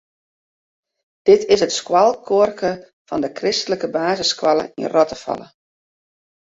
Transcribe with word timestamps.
Dit 1.29 1.41
is 1.53 1.61
it 1.65 1.73
skoalkoarke 1.79 2.71
fan 3.07 3.21
de 3.25 3.31
kristlike 3.39 3.89
basisskoalle 3.97 4.65
yn 4.81 4.91
Rottefalle. 4.95 5.47